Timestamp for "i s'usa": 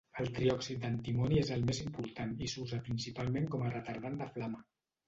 2.47-2.83